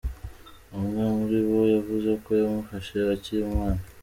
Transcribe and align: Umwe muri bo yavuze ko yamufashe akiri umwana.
Umwe 0.77 1.03
muri 1.15 1.37
bo 1.49 1.61
yavuze 1.75 2.11
ko 2.23 2.29
yamufashe 2.41 2.95
akiri 3.13 3.41
umwana. 3.49 3.81